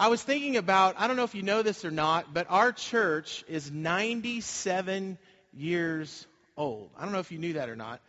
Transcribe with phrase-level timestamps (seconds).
[0.00, 2.70] I was thinking about, I don't know if you know this or not, but our
[2.70, 5.18] church is 97
[5.52, 6.24] years
[6.56, 6.88] old.
[6.96, 8.00] I don't know if you knew that or not.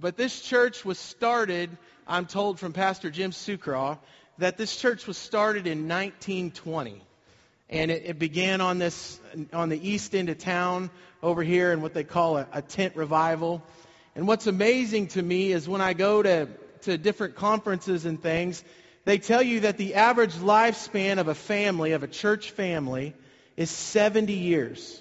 [0.00, 1.68] But this church was started,
[2.08, 3.98] I'm told from Pastor Jim Sucraw,
[4.38, 7.02] that this church was started in 1920.
[7.68, 9.20] And it, it, began on this
[9.52, 10.88] on the east end of town
[11.22, 13.62] over here in what they call a, a tent revival.
[14.16, 16.48] And what's amazing to me is when I go to,
[16.82, 18.64] to different conferences and things,
[19.04, 23.14] they tell you that the average lifespan of a family, of a church family,
[23.56, 25.00] is 70 years.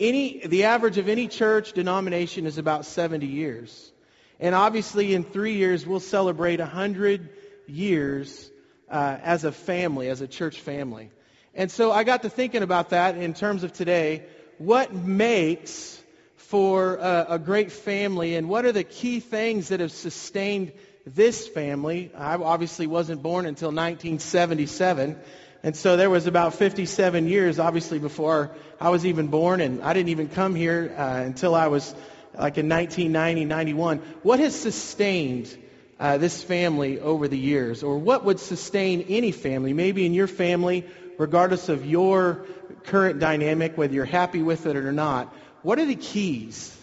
[0.00, 3.92] Any, the average of any church denomination is about 70 years.
[4.40, 7.28] And obviously, in three years, we'll celebrate 100
[7.66, 8.50] years
[8.90, 11.10] uh, as a family, as a church family.
[11.54, 14.24] And so I got to thinking about that in terms of today.
[14.58, 16.02] What makes
[16.36, 20.72] for a, a great family, and what are the key things that have sustained
[21.06, 22.10] this family?
[22.16, 25.18] I obviously wasn't born until 1977.
[25.64, 29.92] And so there was about 57 years, obviously, before I was even born, and I
[29.92, 31.94] didn't even come here uh, until I was
[32.34, 33.98] like in 1990, 91.
[34.22, 35.56] What has sustained
[36.00, 37.82] uh, this family over the years?
[37.82, 39.72] Or what would sustain any family?
[39.72, 40.84] Maybe in your family,
[41.18, 42.46] regardless of your
[42.84, 46.76] current dynamic, whether you're happy with it or not, what are the keys?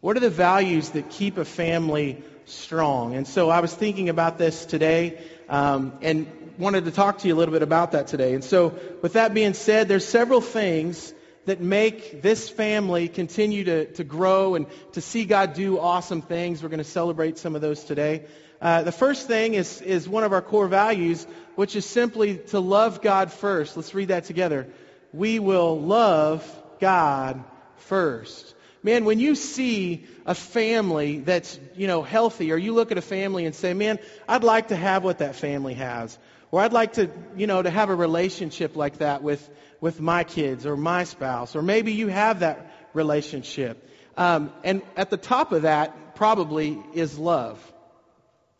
[0.00, 3.14] What are the values that keep a family strong?
[3.14, 6.26] And so I was thinking about this today um, and
[6.58, 8.34] wanted to talk to you a little bit about that today.
[8.34, 11.12] And so with that being said, there's several things
[11.44, 16.62] that make this family continue to, to grow and to see God do awesome things.
[16.62, 18.24] We're going to celebrate some of those today.
[18.60, 22.58] Uh, the first thing is, is one of our core values, which is simply to
[22.58, 23.76] love God first.
[23.76, 24.66] Let's read that together.
[25.12, 26.44] We will love
[26.80, 27.44] God
[27.76, 28.55] first.
[28.86, 33.02] Man, when you see a family that's, you know, healthy, or you look at a
[33.02, 36.16] family and say, man, I'd like to have what that family has.
[36.52, 40.22] Or I'd like to, you know, to have a relationship like that with, with my
[40.22, 43.90] kids or my spouse, or maybe you have that relationship.
[44.16, 47.58] Um, and at the top of that probably is love.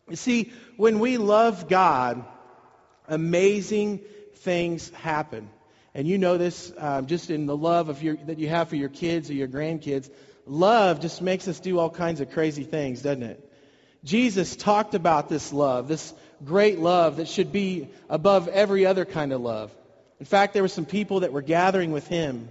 [0.09, 2.25] You see, when we love God,
[3.07, 4.01] amazing
[4.35, 5.49] things happen.
[5.97, 8.75] And you know this um, just in the love of your, that you have for
[8.75, 10.11] your kids or your grandkids.
[10.45, 13.51] Love just makes us do all kinds of crazy things, doesn't it?
[14.03, 16.13] Jesus talked about this love, this
[16.45, 19.75] great love that should be above every other kind of love.
[20.19, 22.47] In fact, there were some people that were gathering with him,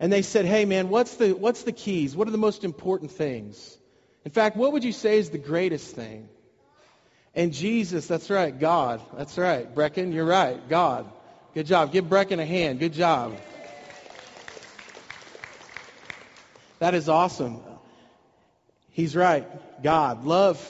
[0.00, 2.16] and they said, Hey, man, what's the, what's the keys?
[2.16, 3.76] What are the most important things?
[4.24, 6.26] In fact, what would you say is the greatest thing?
[7.34, 9.02] And Jesus, that's right, God.
[9.14, 9.72] That's right.
[9.74, 10.66] Brecken, you're right.
[10.70, 11.12] God.
[11.56, 11.90] Good job.
[11.90, 12.80] Give Brecken a hand.
[12.80, 13.34] Good job.
[16.80, 17.62] That is awesome.
[18.90, 19.48] He's right.
[19.82, 20.26] God.
[20.26, 20.60] Love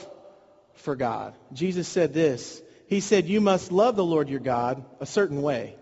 [0.75, 1.33] for God.
[1.51, 2.61] Jesus said this.
[2.87, 5.75] He said, You must love the Lord your God a certain way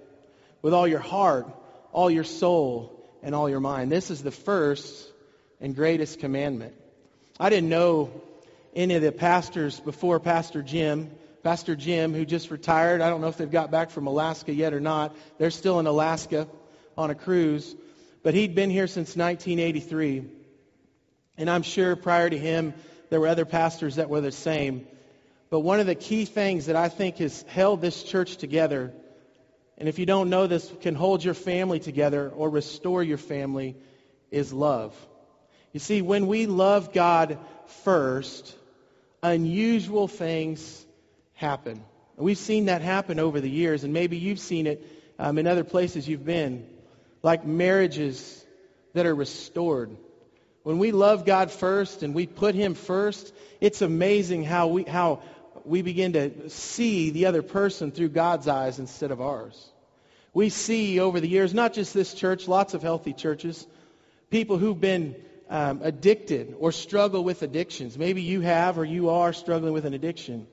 [0.63, 1.45] with all your heart,
[1.91, 3.91] all your soul, and all your mind.
[3.91, 5.07] This is the first
[5.61, 6.73] and greatest commandment.
[7.39, 8.09] I didn't know
[8.75, 11.11] any of the pastors before Pastor Jim.
[11.45, 14.73] Pastor Jim, who just retired, I don't know if they've got back from Alaska yet
[14.73, 15.15] or not.
[15.37, 16.47] They're still in Alaska
[16.97, 17.75] on a cruise.
[18.23, 20.25] But he'd been here since 1983.
[21.37, 22.73] And I'm sure prior to him,
[23.11, 24.87] there were other pastors that were the same.
[25.51, 28.91] But one of the key things that I think has held this church together
[29.77, 33.75] and if you don't know this, can hold your family together or restore your family
[34.31, 34.95] is love.
[35.73, 37.37] You see, when we love God
[37.83, 38.55] first,
[39.21, 40.84] unusual things
[41.35, 41.83] happen.
[42.17, 44.85] We've seen that happen over the years, and maybe you've seen it
[45.19, 46.65] um, in other places you've been,
[47.21, 48.43] like marriages
[48.93, 49.95] that are restored.
[50.63, 55.21] When we love God first and we put Him first, it's amazing how we, how
[55.65, 59.71] we begin to see the other person through God's eyes instead of ours.
[60.33, 63.65] We see over the years, not just this church, lots of healthy churches,
[64.29, 65.15] people who've been
[65.49, 67.97] um, addicted or struggle with addictions.
[67.97, 70.47] Maybe you have or you are struggling with an addiction.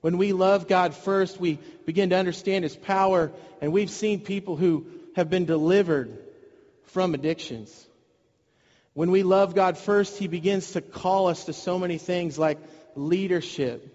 [0.00, 4.56] When we love God first, we begin to understand His power, and we've seen people
[4.56, 4.86] who
[5.16, 6.16] have been delivered
[6.84, 7.86] from addictions.
[8.94, 12.58] When we love God first, He begins to call us to so many things like
[12.94, 13.94] leadership,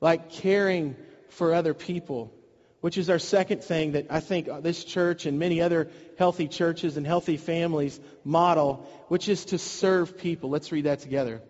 [0.00, 0.96] like caring
[1.30, 2.32] for other people,
[2.80, 6.96] which is our second thing that I think this church and many other healthy churches
[6.96, 10.50] and healthy families model, which is to serve people.
[10.50, 11.40] Let's read that together.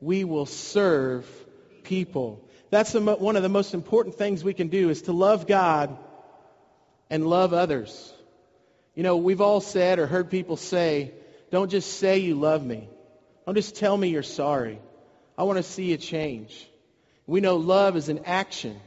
[0.00, 1.26] We will serve
[1.84, 2.44] people.
[2.72, 5.94] That's one of the most important things we can do is to love God
[7.10, 8.14] and love others.
[8.94, 11.12] You know, we've all said or heard people say,
[11.50, 12.88] don't just say you love me.
[13.44, 14.80] Don't just tell me you're sorry.
[15.36, 16.66] I want to see a change.
[17.26, 18.80] We know love is an action.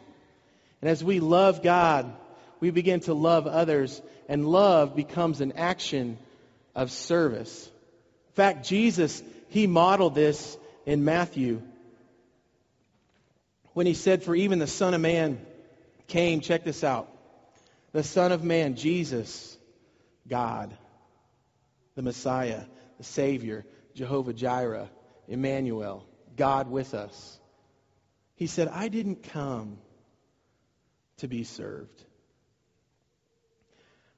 [0.82, 2.12] And as we love God,
[2.60, 6.18] we begin to love others, and love becomes an action
[6.74, 7.68] of service.
[8.30, 11.62] In fact, Jesus, he modeled this in Matthew
[13.76, 15.46] when he said, For even the Son of Man
[16.08, 17.10] came, check this out,
[17.92, 19.58] the Son of Man, Jesus,
[20.30, 20.76] God,
[21.96, 22.64] the Messiah,
[22.98, 24.90] the Savior, Jehovah Jireh,
[25.28, 26.08] Emmanuel,
[26.38, 27.38] God with us.
[28.36, 29.78] He said, I didn't come
[31.18, 32.02] to be served.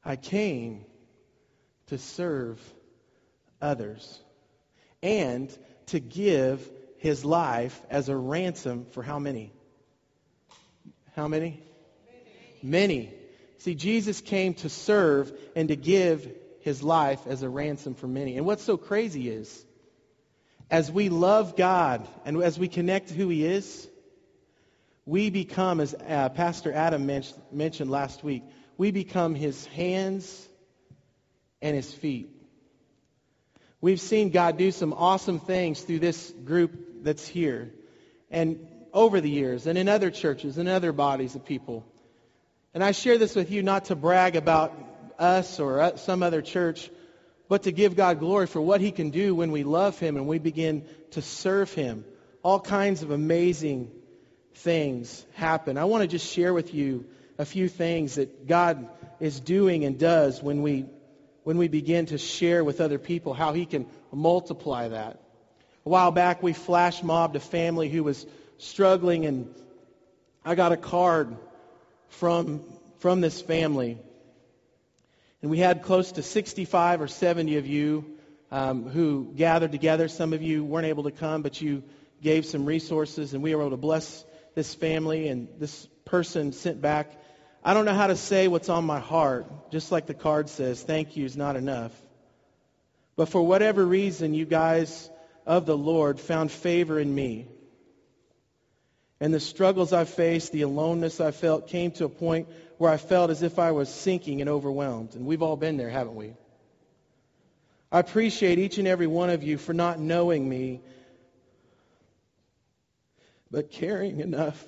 [0.06, 0.86] I came
[1.88, 2.62] to serve
[3.60, 4.22] others
[5.02, 5.56] and
[5.88, 6.62] to give
[6.98, 9.54] his life as a ransom for how many?
[11.16, 11.62] How many?
[12.62, 13.14] Many.
[13.60, 16.30] See, Jesus came to serve and to give
[16.62, 18.38] his life as a ransom for many.
[18.38, 19.66] And what's so crazy is,
[20.70, 23.88] as we love God and as we connect to who he is,
[25.06, 27.06] we become, as uh, Pastor Adam
[27.52, 28.44] mentioned last week,
[28.78, 30.48] we become his hands
[31.62, 32.30] and his feet.
[33.80, 37.72] We've seen God do some awesome things through this group that's here
[38.30, 38.60] and
[38.94, 41.86] over the years and in other churches and other bodies of people.
[42.74, 44.74] And I share this with you not to brag about
[45.18, 46.90] us or uh, some other church,
[47.50, 50.28] but to give God glory for what he can do when we love him and
[50.28, 52.06] we begin to serve him.
[52.44, 53.92] All kinds of amazing
[54.56, 55.78] things happen.
[55.78, 57.06] I want to just share with you
[57.38, 58.88] a few things that God
[59.20, 60.86] is doing and does when we
[61.44, 65.22] when we begin to share with other people how he can multiply that.
[65.88, 68.26] A while back we flash mobbed a family who was
[68.58, 69.56] struggling and
[70.44, 71.34] I got a card
[72.10, 72.62] from
[73.00, 73.98] from this family.
[75.42, 78.04] And we had close to 65 or 70 of you
[78.52, 80.10] um, who gathered together.
[80.10, 81.84] Some of you weren't able to come, but you
[82.22, 84.26] gave some resources, and we were able to bless
[84.56, 85.30] this family.
[85.30, 87.18] And this person sent back
[87.64, 90.84] I don't know how to say what's on my heart, just like the card says,
[90.84, 91.94] thank you is not enough.
[93.16, 95.10] But for whatever reason, you guys
[95.48, 97.48] of the Lord found favor in me.
[99.20, 102.98] And the struggles I faced, the aloneness I felt, came to a point where I
[102.98, 105.16] felt as if I was sinking and overwhelmed.
[105.16, 106.34] And we've all been there, haven't we?
[107.92, 110.82] I appreciate each and every one of you for not knowing me,
[113.50, 114.62] but caring enough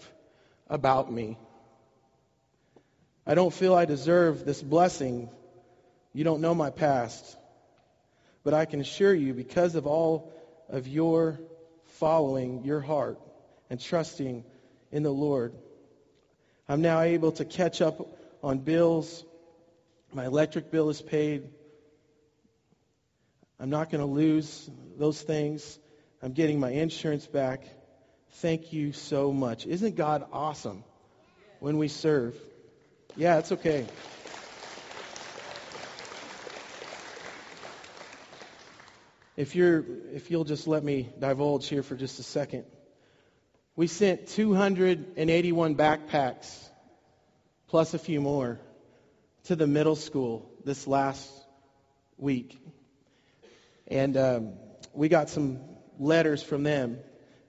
[0.69, 1.37] about me.
[3.27, 5.29] I don't feel I deserve this blessing.
[6.13, 7.37] You don't know my past.
[8.45, 10.33] But I can assure you, because of all
[10.69, 11.39] of your
[11.99, 13.19] following your heart
[13.69, 14.43] and trusting
[14.91, 15.53] in the Lord,
[16.67, 18.07] I'm now able to catch up
[18.43, 19.23] on bills.
[20.13, 21.43] My electric bill is paid.
[23.59, 25.79] I'm not going to lose those things.
[26.21, 27.63] I'm getting my insurance back.
[28.33, 29.65] Thank you so much.
[29.65, 30.83] Isn't God awesome
[31.59, 32.35] when we serve?
[33.15, 33.85] Yeah, it's okay.
[39.39, 42.65] If you're if you'll just let me divulge here for just a second.
[43.73, 46.67] We sent 281 backpacks
[47.67, 48.59] plus a few more
[49.45, 51.31] to the middle school this last
[52.17, 52.59] week.
[53.87, 54.53] And um,
[54.93, 55.61] we got some
[55.97, 56.99] letters from them.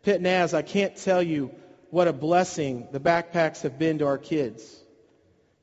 [0.04, 1.50] Pitt Naz, I can't tell you
[1.90, 4.62] what a blessing the backpacks have been to our kids.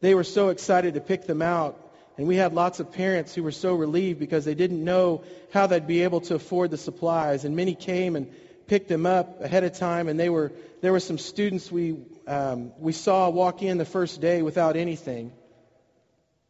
[0.02, 1.87] They were so excited to pick them out.
[2.18, 5.68] And we had lots of parents who were so relieved because they didn't know how
[5.68, 7.46] they'd be able to afford the supplies.
[7.46, 8.34] And many came and
[8.66, 10.08] picked them up ahead of time.
[10.08, 10.52] And they were,
[10.82, 15.32] there were some students we, um, we saw walk in the first day without anything.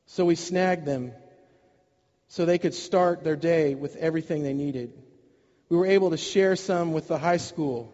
[0.05, 1.11] So we snagged them
[2.29, 4.93] so they could start their day with everything they needed.
[5.69, 7.93] We were able to share some with the high school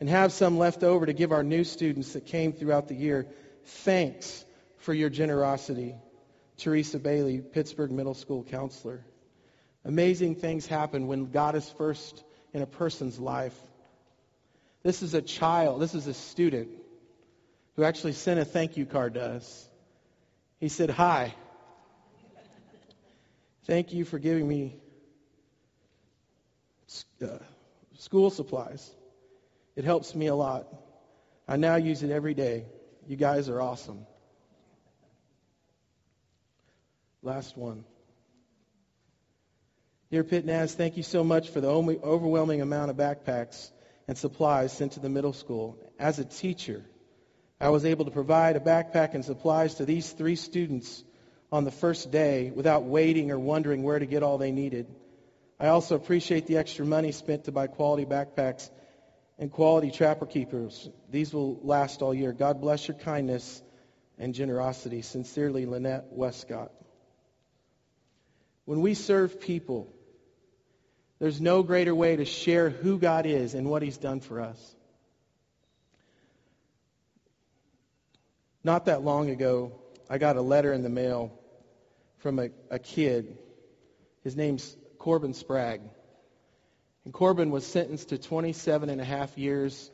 [0.00, 3.28] and have some left over to give our new students that came throughout the year.
[3.64, 4.44] Thanks
[4.78, 5.94] for your generosity.
[6.58, 9.04] Teresa Bailey, Pittsburgh Middle School counselor.
[9.84, 13.58] Amazing things happen when God is first in a person's life.
[14.82, 16.68] This is a child, this is a student
[17.76, 19.68] who actually sent a thank you card to us.
[20.60, 21.34] He said, Hi.
[23.66, 24.76] Thank you for giving me
[27.22, 27.38] uh,
[27.98, 28.90] school supplies.
[29.74, 30.66] It helps me a lot.
[31.48, 32.66] I now use it every day.
[33.06, 34.06] You guys are awesome.
[37.24, 37.86] Last one.
[40.10, 43.70] Dear Pitt Naz, thank you so much for the overwhelming amount of backpacks
[44.06, 45.78] and supplies sent to the middle school.
[45.98, 46.84] As a teacher,
[47.58, 51.02] I was able to provide a backpack and supplies to these three students
[51.50, 54.86] on the first day without waiting or wondering where to get all they needed.
[55.58, 58.68] I also appreciate the extra money spent to buy quality backpacks
[59.38, 60.90] and quality trapper keepers.
[61.08, 62.34] These will last all year.
[62.34, 63.62] God bless your kindness
[64.18, 65.00] and generosity.
[65.00, 66.70] Sincerely, Lynette Westcott.
[68.64, 69.92] When we serve people,
[71.18, 74.74] there's no greater way to share who God is and what He's done for us.
[78.62, 79.72] Not that long ago,
[80.08, 81.38] I got a letter in the mail
[82.18, 83.36] from a, a kid.
[84.22, 85.82] His name's Corbin Sprague.
[87.04, 89.90] And Corbin was sentenced to 27 and a half years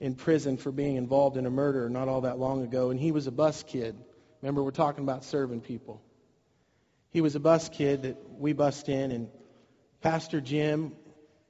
[0.00, 2.90] in prison for being involved in a murder not all that long ago.
[2.90, 3.96] And he was a bus kid.
[4.40, 6.02] Remember, we're talking about serving people.
[7.10, 9.28] He was a bus kid that we bussed in, and
[10.02, 10.92] Pastor Jim,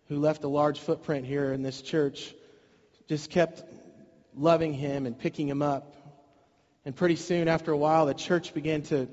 [0.09, 2.35] who left a large footprint here in this church,
[3.09, 3.63] just kept
[4.37, 5.97] loving him and picking him up.
[6.85, 9.09] And pretty soon, after a while, the church began to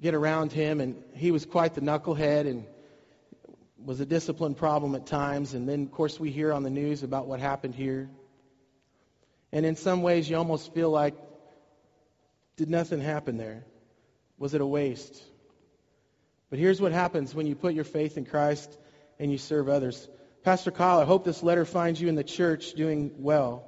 [0.00, 2.64] get around him, and he was quite the knucklehead and
[3.84, 5.54] was a discipline problem at times.
[5.54, 8.08] And then, of course, we hear on the news about what happened here.
[9.52, 11.14] And in some ways, you almost feel like,
[12.56, 13.64] did nothing happen there?
[14.38, 15.22] Was it a waste?
[16.52, 18.76] But here's what happens when you put your faith in Christ
[19.18, 20.06] and you serve others.
[20.44, 23.64] Pastor Kyle, I hope this letter finds you in the church doing well.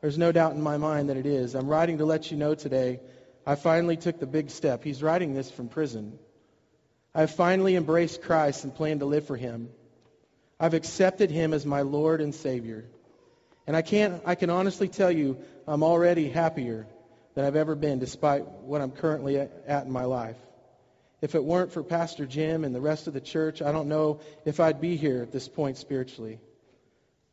[0.00, 1.54] There's no doubt in my mind that it is.
[1.54, 3.00] I'm writing to let you know today
[3.44, 4.82] I finally took the big step.
[4.82, 6.18] He's writing this from prison.
[7.14, 9.68] I've finally embraced Christ and plan to live for him.
[10.58, 12.86] I've accepted him as my Lord and Savior.
[13.66, 15.36] And I can't I can honestly tell you
[15.68, 16.86] I'm already happier
[17.34, 20.38] than I've ever been despite what I'm currently at in my life.
[21.22, 24.20] If it weren't for Pastor Jim and the rest of the church, I don't know
[24.44, 26.40] if I'd be here at this point spiritually.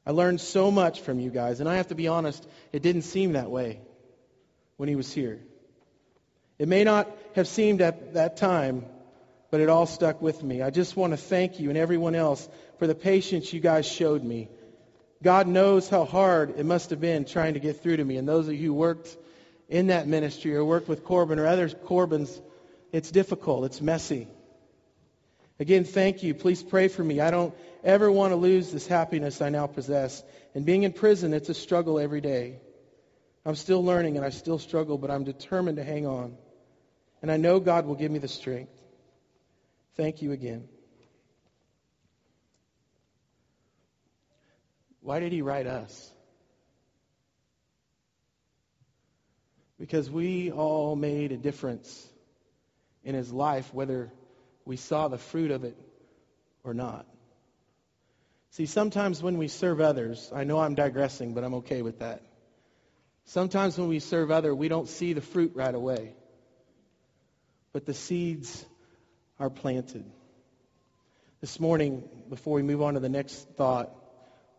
[0.05, 3.01] I learned so much from you guys, and I have to be honest, it didn't
[3.01, 3.81] seem that way
[4.77, 5.41] when he was here.
[6.58, 8.86] It may not have seemed at that time,
[9.51, 10.62] but it all stuck with me.
[10.62, 14.24] I just want to thank you and everyone else for the patience you guys showed
[14.24, 14.48] me
[15.22, 18.15] God knows how hard it must have been trying to get through to me.
[18.15, 19.17] And those of you who worked
[19.67, 22.39] in that ministry or worked with Corbin or other Corbins,
[22.91, 23.65] it's difficult.
[23.65, 24.27] It's messy.
[25.60, 26.34] Again, thank you.
[26.34, 27.19] Please pray for me.
[27.19, 27.53] I don't
[27.84, 30.24] ever want to lose this happiness I now possess.
[30.55, 32.60] And being in prison, it's a struggle every day.
[33.46, 36.38] I'm still learning and I still struggle, but I'm determined to hang on.
[37.22, 38.72] And I know God will give me the strength.
[39.96, 40.67] Thank you again.
[45.01, 46.12] Why did he write us?
[49.77, 52.08] Because we all made a difference
[53.03, 54.12] in his life, whether
[54.65, 55.77] we saw the fruit of it
[56.63, 57.06] or not.
[58.51, 62.24] See, sometimes when we serve others, I know I'm digressing, but I'm okay with that.
[63.25, 66.13] Sometimes when we serve others, we don't see the fruit right away.
[67.74, 68.65] But the seeds
[69.39, 70.03] are planted.
[71.41, 73.91] This morning, before we move on to the next thought,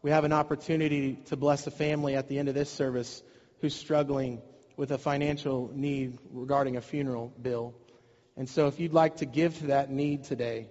[0.02, 3.22] we have an opportunity to bless a family at the end of this service
[3.60, 4.40] who's struggling
[4.76, 7.74] with a financial need regarding a funeral bill.
[8.40, 10.66] And so if you'd like to give to that need today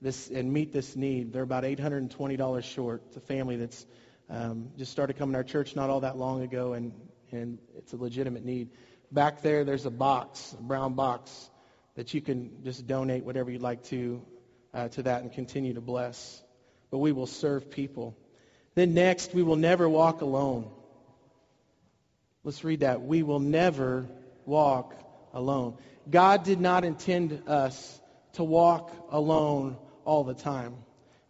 [0.00, 3.02] this and meet this need, they're about $820 short.
[3.08, 3.84] It's a family that's
[4.30, 6.94] um, just started coming to our church not all that long ago, and,
[7.30, 8.70] and it's a legitimate need.
[9.12, 11.50] Back there, there's a box, a brown box,
[11.94, 14.22] that you can just donate whatever you'd like to
[14.72, 16.42] uh, to that and continue to bless.
[16.90, 18.16] But we will serve people.
[18.74, 20.70] Then next, we will never walk alone.
[22.44, 23.02] Let's read that.
[23.02, 24.08] We will never
[24.46, 24.94] walk
[25.32, 25.76] alone.
[26.10, 28.00] God did not intend us
[28.34, 30.74] to walk alone all the time.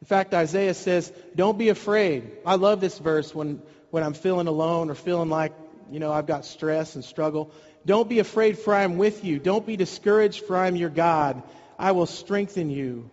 [0.01, 2.31] In fact, Isaiah says, don't be afraid.
[2.47, 5.53] I love this verse when, when I'm feeling alone or feeling like,
[5.91, 7.53] you know, I've got stress and struggle.
[7.85, 9.39] Don't be afraid, for I am with you.
[9.39, 11.43] Don't be discouraged, for I am your God.
[11.79, 13.11] I will strengthen you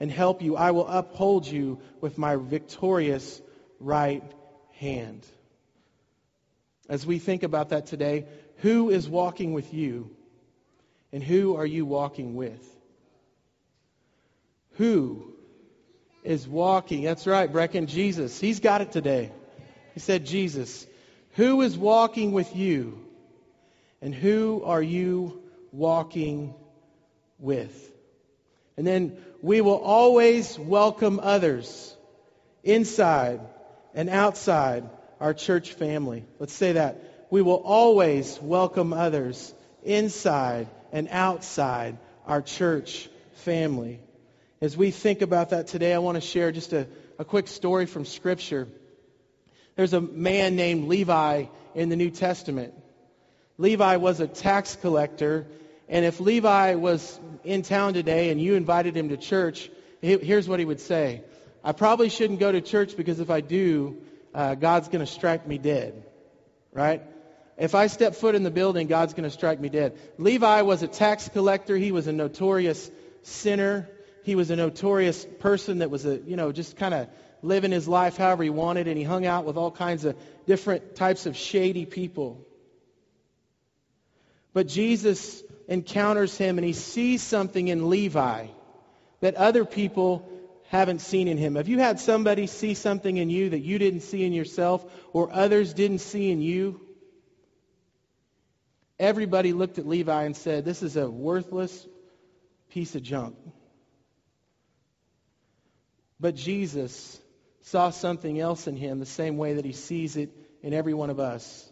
[0.00, 0.56] and help you.
[0.56, 3.40] I will uphold you with my victorious
[3.80, 4.24] right
[4.74, 5.24] hand.
[6.88, 8.26] As we think about that today,
[8.58, 10.15] who is walking with you
[11.16, 12.62] and who are you walking with?
[14.72, 15.32] Who
[16.22, 17.04] is walking?
[17.04, 18.38] That's right, Brecken, Jesus.
[18.38, 19.32] He's got it today.
[19.94, 20.86] He said, Jesus.
[21.36, 23.02] Who is walking with you
[24.02, 25.42] and who are you
[25.72, 26.52] walking
[27.38, 27.90] with?
[28.76, 31.96] And then we will always welcome others
[32.62, 33.40] inside
[33.94, 34.86] and outside
[35.18, 36.26] our church family.
[36.38, 37.26] Let's say that.
[37.30, 44.00] We will always welcome others inside and outside our church family.
[44.60, 46.88] As we think about that today, I want to share just a,
[47.18, 48.68] a quick story from Scripture.
[49.76, 52.74] There's a man named Levi in the New Testament.
[53.58, 55.46] Levi was a tax collector,
[55.88, 60.58] and if Levi was in town today and you invited him to church, here's what
[60.58, 61.22] he would say
[61.62, 63.98] I probably shouldn't go to church because if I do,
[64.34, 66.04] uh, God's going to strike me dead.
[66.72, 67.02] Right?
[67.56, 69.98] If I step foot in the building, God's going to strike me dead.
[70.18, 71.76] Levi was a tax collector.
[71.76, 72.90] He was a notorious
[73.22, 73.88] sinner.
[74.24, 77.08] He was a notorious person that was a, you know, just kind of
[77.42, 80.96] living his life however he wanted, and he hung out with all kinds of different
[80.96, 82.44] types of shady people.
[84.52, 88.46] But Jesus encounters him and he sees something in Levi
[89.20, 90.28] that other people
[90.68, 91.54] haven't seen in him.
[91.54, 95.30] Have you had somebody see something in you that you didn't see in yourself or
[95.32, 96.80] others didn't see in you?
[98.98, 101.86] Everybody looked at Levi and said, This is a worthless
[102.70, 103.36] piece of junk.
[106.18, 107.20] But Jesus
[107.62, 110.30] saw something else in him the same way that he sees it
[110.62, 111.70] in every one of us.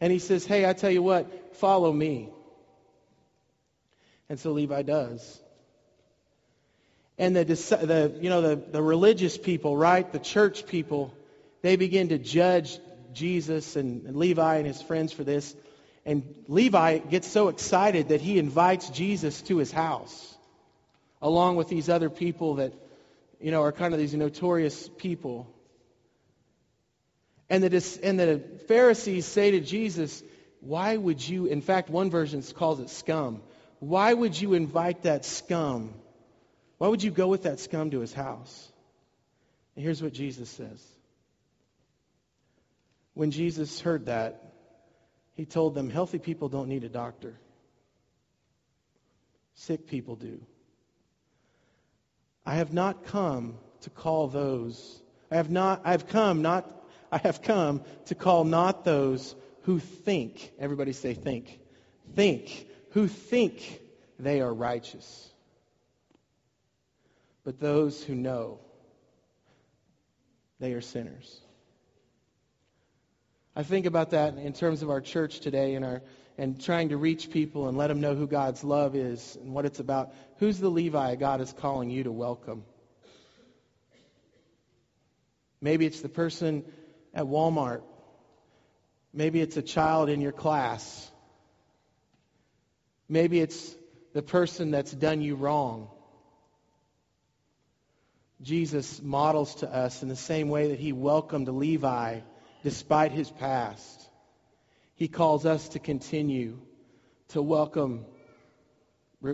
[0.00, 2.30] And he says, Hey, I tell you what, follow me.
[4.28, 5.40] And so Levi does.
[7.18, 11.12] And the, the, you know, the, the religious people, right, the church people,
[11.62, 12.78] they begin to judge
[13.12, 15.54] Jesus and, and Levi and his friends for this.
[16.04, 20.36] And Levi gets so excited that he invites Jesus to his house,
[21.20, 22.72] along with these other people that,
[23.40, 25.52] you know, are kind of these notorious people.
[27.50, 30.22] And the, and the Pharisees say to Jesus,
[30.60, 33.42] why would you, in fact, one version calls it scum.
[33.80, 35.94] Why would you invite that scum?
[36.78, 38.72] Why would you go with that scum to his house?
[39.76, 40.84] And here's what Jesus says.
[43.18, 44.52] When Jesus heard that,
[45.34, 47.40] he told them, healthy people don't need a doctor.
[49.54, 50.40] Sick people do.
[52.46, 55.02] I have not come to call those.
[55.32, 56.70] I have not I have come not
[57.10, 61.58] I have come to call not those who think, everybody say think,
[62.14, 63.80] think, who think
[64.20, 65.28] they are righteous,
[67.42, 68.60] but those who know
[70.60, 71.40] they are sinners.
[73.58, 76.00] I think about that in terms of our church today and our
[76.38, 79.64] and trying to reach people and let them know who God's love is and what
[79.64, 80.14] it's about.
[80.36, 82.62] Who's the Levi God is calling you to welcome?
[85.60, 86.64] Maybe it's the person
[87.12, 87.82] at Walmart.
[89.12, 91.10] Maybe it's a child in your class.
[93.08, 93.74] Maybe it's
[94.12, 95.88] the person that's done you wrong.
[98.40, 102.20] Jesus models to us in the same way that he welcomed Levi
[102.62, 104.08] despite his past.
[104.94, 106.58] He calls us to continue
[107.28, 108.04] to welcome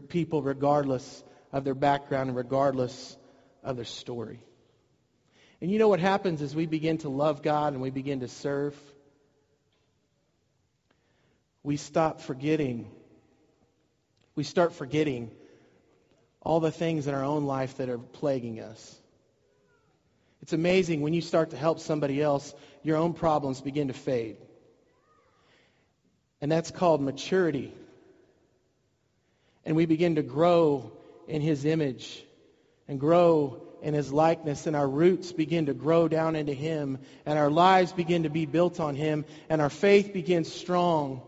[0.09, 3.17] people regardless of their background and regardless
[3.63, 4.41] of their story.
[5.61, 8.29] And you know what happens as we begin to love God and we begin to
[8.29, 8.79] serve?
[11.63, 12.91] We stop forgetting.
[14.35, 15.31] We start forgetting
[16.43, 19.01] all the things in our own life that are plaguing us.
[20.45, 22.53] It's amazing when you start to help somebody else,
[22.83, 24.37] your own problems begin to fade.
[26.43, 27.73] And that's called maturity.
[29.65, 30.93] And we begin to grow
[31.29, 32.23] in his image
[32.89, 37.39] and grow in his likeness, and our roots begin to grow down into him, and
[37.39, 41.23] our lives begin to be built on him, and our faith begins strong.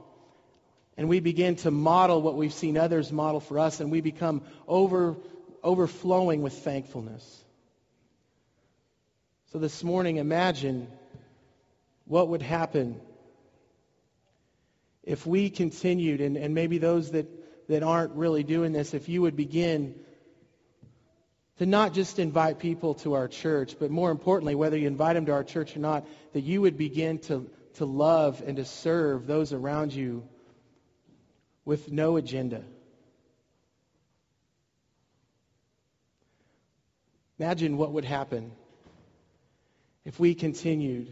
[0.98, 4.42] And we begin to model what we've seen others model for us, and we become
[4.68, 5.16] over,
[5.64, 7.44] overflowing with thankfulness.
[9.52, 10.88] So this morning, imagine
[12.04, 13.00] what would happen
[15.04, 17.28] if we continued, and, and maybe those that,
[17.68, 19.94] that aren't really doing this, if you would begin
[21.59, 25.26] to not just invite people to our church, but more importantly, whether you invite them
[25.26, 29.28] to our church or not, that you would begin to, to love and to serve
[29.28, 30.26] those around you
[31.64, 32.64] with no agenda.
[37.38, 38.50] Imagine what would happen
[40.07, 41.09] if we continued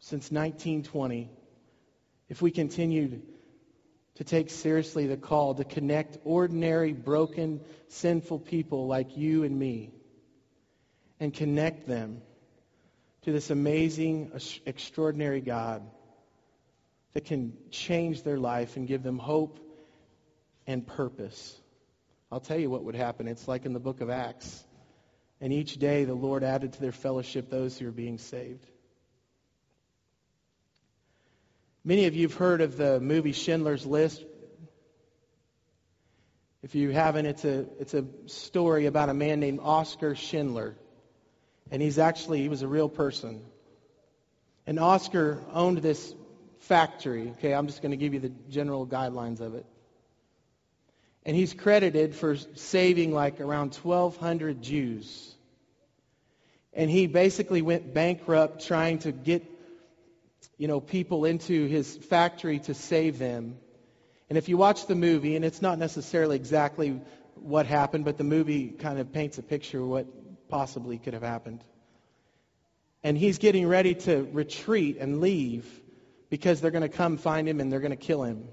[0.00, 1.30] since 1920,
[2.30, 3.22] if we continued
[4.14, 9.90] to take seriously the call to connect ordinary, broken, sinful people like you and me
[11.20, 12.22] and connect them
[13.22, 14.32] to this amazing,
[14.64, 15.82] extraordinary God
[17.12, 19.58] that can change their life and give them hope
[20.66, 21.54] and purpose.
[22.32, 23.28] I'll tell you what would happen.
[23.28, 24.64] It's like in the book of Acts.
[25.40, 28.66] And each day the Lord added to their fellowship those who are being saved.
[31.84, 34.24] Many of you have heard of the movie Schindler's List.
[36.62, 40.76] If you haven't, it's a, it's a story about a man named Oscar Schindler.
[41.70, 43.42] And he's actually, he was a real person.
[44.66, 46.14] And Oscar owned this
[46.58, 47.30] factory.
[47.30, 49.64] Okay, I'm just going to give you the general guidelines of it.
[51.24, 55.34] And he's credited for saving like around 1,200 Jews.
[56.72, 59.44] And he basically went bankrupt trying to get
[60.58, 63.56] you know, people into his factory to save them.
[64.28, 67.00] And if you watch the movie, and it's not necessarily exactly
[67.36, 71.22] what happened, but the movie kind of paints a picture of what possibly could have
[71.22, 71.64] happened.
[73.02, 75.66] And he's getting ready to retreat and leave
[76.30, 78.48] because they're going to come find him and they're going to kill him.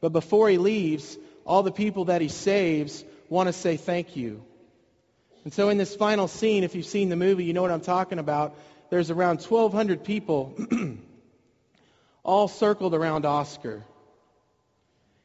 [0.00, 1.16] But before he leaves,
[1.48, 4.44] all the people that he saves want to say thank you.
[5.44, 7.80] And so in this final scene, if you've seen the movie, you know what I'm
[7.80, 8.54] talking about.
[8.90, 10.54] There's around 1,200 people
[12.22, 13.82] all circled around Oscar.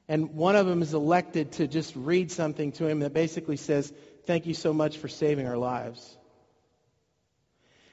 [0.08, 3.92] And one of them is elected to just read something to him that basically says,
[4.26, 6.18] Thank you so much for saving our lives.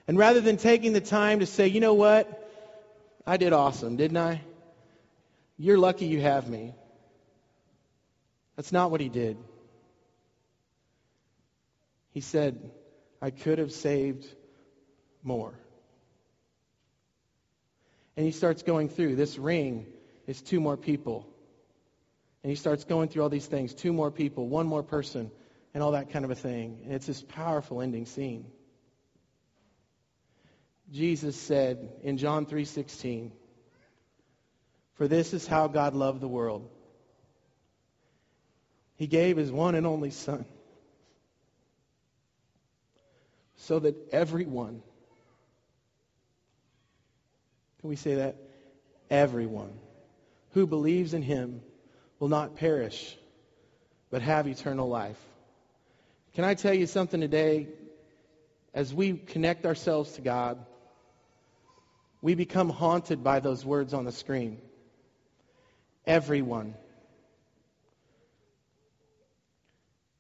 [0.07, 2.49] And rather than taking the time to say, You know what?
[3.27, 4.41] I did awesome, didn't I?
[5.59, 6.75] You're lucky you have me.
[8.57, 9.37] That's not what he did.
[12.13, 12.71] He said,
[13.23, 14.27] I could have saved
[15.23, 15.55] more.
[18.17, 19.87] And he starts going through this ring
[20.27, 21.27] is two more people.
[22.43, 25.31] And he starts going through all these things two more people, one more person,
[25.73, 26.81] and all that kind of a thing.
[26.85, 28.47] And it's this powerful ending scene.
[30.91, 33.33] Jesus said in John 3:16,
[34.95, 36.69] "For this is how God loved the world.
[39.01, 40.45] He gave his one and only son
[43.57, 44.83] so that everyone
[47.81, 48.37] Can we say that?
[49.09, 49.73] Everyone
[50.51, 51.63] who believes in him
[52.19, 53.17] will not perish
[54.11, 55.19] but have eternal life.
[56.35, 57.69] Can I tell you something today?
[58.75, 60.59] As we connect ourselves to God,
[62.21, 64.61] we become haunted by those words on the screen.
[66.07, 66.75] Everyone.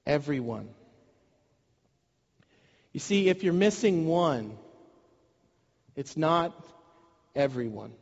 [0.07, 0.69] Everyone.
[2.93, 4.57] You see, if you're missing one,
[5.95, 6.53] it's not
[7.37, 7.93] everyone.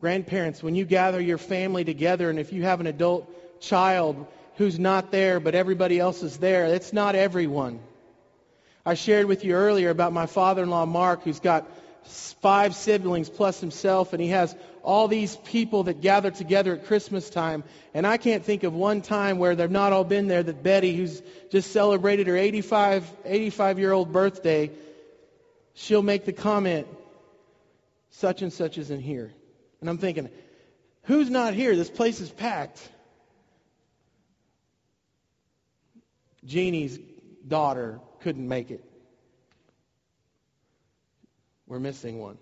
[0.00, 4.78] Grandparents, when you gather your family together, and if you have an adult child who's
[4.78, 7.80] not there, but everybody else is there, it's not everyone.
[8.84, 11.68] I shared with you earlier about my father in law, Mark, who's got
[12.06, 17.28] five siblings plus himself, and he has all these people that gather together at Christmas
[17.28, 17.64] time.
[17.92, 20.94] And I can't think of one time where they've not all been there that Betty,
[20.96, 24.70] who's just celebrated her 85, 85 year old birthday,
[25.74, 26.86] she'll make the comment,
[28.10, 29.32] such and such isn't here.
[29.80, 30.28] And I'm thinking,
[31.02, 31.74] who's not here?
[31.74, 32.80] This place is packed.
[36.44, 36.98] Jeannie's
[37.46, 38.84] daughter couldn't make it.
[41.66, 42.38] We're missing one.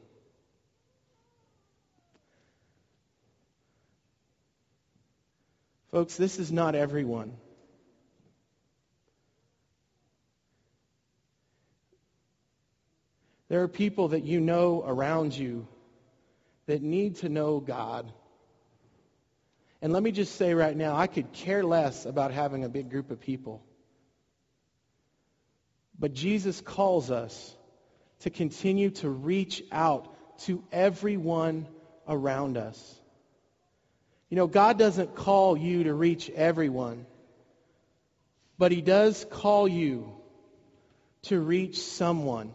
[5.90, 7.32] Folks, this is not everyone.
[13.48, 15.68] There are people that you know around you
[16.66, 18.12] that need to know God.
[19.80, 22.90] And let me just say right now, I could care less about having a big
[22.90, 23.62] group of people.
[25.98, 27.54] But Jesus calls us
[28.24, 30.08] to continue to reach out
[30.38, 31.68] to everyone
[32.08, 32.98] around us.
[34.30, 37.04] You know, God doesn't call you to reach everyone,
[38.56, 40.10] but He does call you
[41.24, 42.54] to reach someone.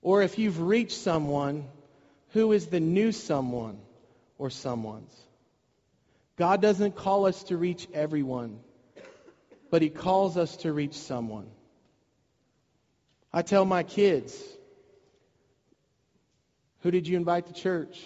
[0.00, 1.64] Or if you've reached someone,
[2.34, 3.78] who is the new someone
[4.38, 5.12] or someone's?
[6.36, 8.60] God doesn't call us to reach everyone,
[9.72, 11.48] but He calls us to reach someone.
[13.32, 14.40] I tell my kids,
[16.80, 18.04] who did you invite to church?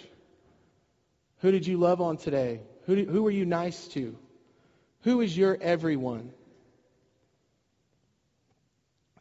[1.39, 2.61] Who did you love on today?
[2.85, 4.17] Who, did, who were you nice to?
[5.01, 6.31] Who is your everyone?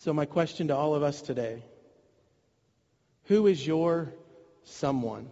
[0.01, 1.63] So, my question to all of us today
[3.25, 4.13] who is your
[4.65, 5.29] someone?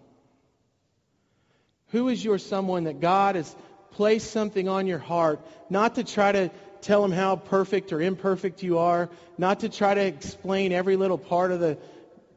[1.91, 3.55] Who is your someone that God has
[3.93, 6.51] placed something on your heart, not to try to
[6.85, 11.19] tell them how perfect or imperfect you are, not to try to explain every little
[11.19, 11.79] part of the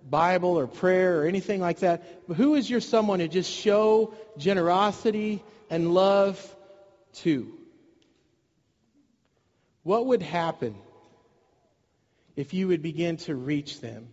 [0.09, 2.27] Bible or prayer or anything like that.
[2.27, 6.39] But who is your someone to just show generosity and love
[7.15, 7.51] to?
[9.83, 10.75] What would happen
[12.35, 14.07] if you would begin to reach them?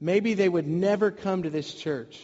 [0.00, 2.20] Maybe they would never come to this church.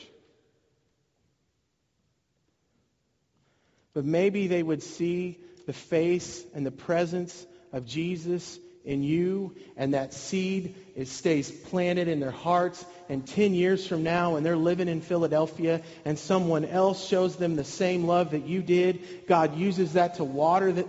[3.95, 9.94] But maybe they would see the face and the presence of Jesus in you and
[9.94, 12.85] that seed it stays planted in their hearts.
[13.09, 17.57] And 10 years from now and they're living in Philadelphia and someone else shows them
[17.57, 20.87] the same love that you did God uses that to water that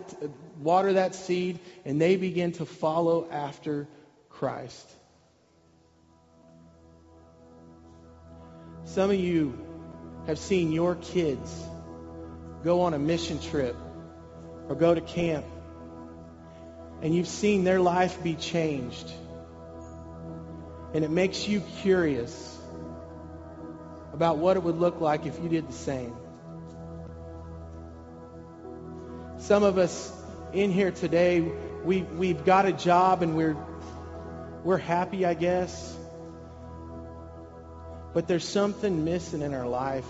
[0.60, 3.88] water that seed and they begin to follow after
[4.30, 4.90] Christ.
[8.86, 9.66] Some of you
[10.28, 11.52] have seen your kids
[12.64, 13.76] go on a mission trip
[14.68, 15.46] or go to camp,
[17.02, 19.12] and you've seen their life be changed.
[20.94, 22.58] And it makes you curious
[24.14, 26.16] about what it would look like if you did the same.
[29.38, 30.12] Some of us
[30.54, 31.42] in here today,
[31.84, 33.58] we, we've got a job and we're,
[34.64, 35.96] we're happy, I guess.
[38.14, 40.08] But there's something missing in our life.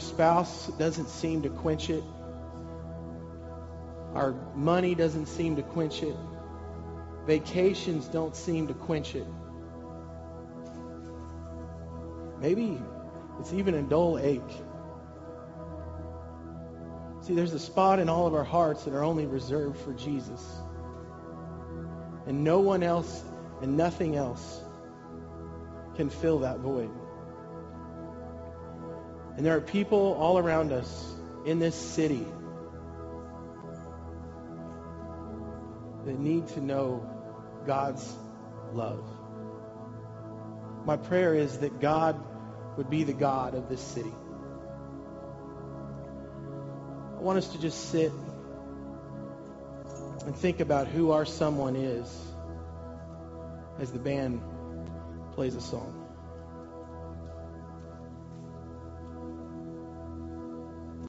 [0.00, 2.04] Spouse doesn't seem to quench it.
[4.14, 6.16] Our money doesn't seem to quench it.
[7.26, 9.26] Vacations don't seem to quench it.
[12.40, 12.80] Maybe
[13.38, 14.40] it's even a dull ache.
[17.22, 20.42] See, there's a spot in all of our hearts that are only reserved for Jesus.
[22.26, 23.22] And no one else
[23.60, 24.60] and nothing else
[25.96, 26.90] can fill that void.
[29.40, 31.14] And there are people all around us
[31.46, 32.26] in this city
[36.04, 37.08] that need to know
[37.66, 38.06] God's
[38.74, 39.02] love.
[40.84, 42.22] My prayer is that God
[42.76, 44.12] would be the God of this city.
[47.16, 48.12] I want us to just sit
[50.26, 52.14] and think about who our someone is
[53.78, 54.42] as the band
[55.32, 55.99] plays a song.